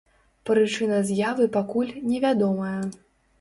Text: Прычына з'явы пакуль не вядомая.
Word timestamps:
Прычына 0.49 1.01
з'явы 1.09 1.45
пакуль 1.59 1.93
не 2.09 2.23
вядомая. 2.25 2.75